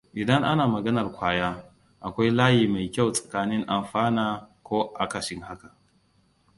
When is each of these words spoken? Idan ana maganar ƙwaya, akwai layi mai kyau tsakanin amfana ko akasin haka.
Idan 0.13 0.43
ana 0.43 0.67
maganar 0.67 1.11
ƙwaya, 1.11 1.63
akwai 2.01 2.31
layi 2.31 2.67
mai 2.67 2.91
kyau 2.91 3.11
tsakanin 3.13 3.65
amfana 3.67 4.49
ko 4.63 4.93
akasin 4.95 5.41
haka. 5.41 5.73